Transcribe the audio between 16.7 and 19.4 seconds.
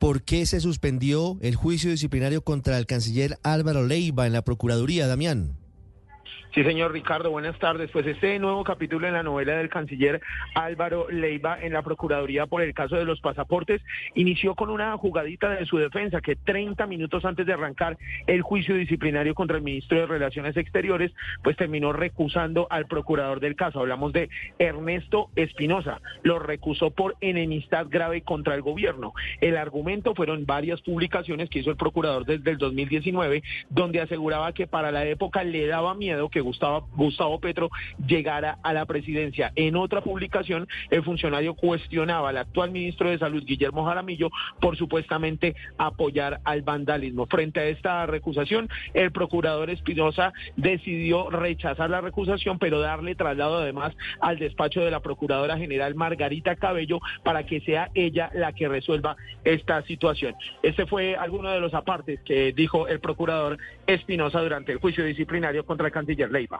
minutos antes de arrancar el juicio disciplinario